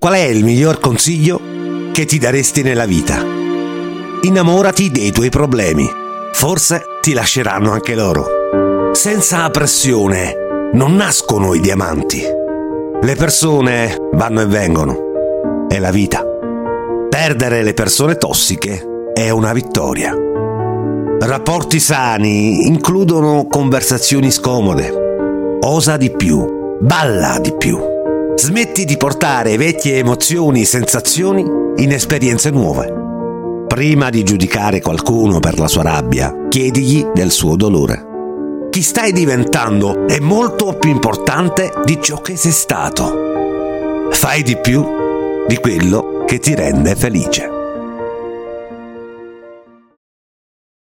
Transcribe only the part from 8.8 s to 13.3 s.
Senza pressione non nascono i diamanti. Le